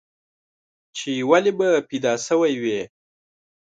[0.97, 2.81] چې ولې به پيدا شوی وې؟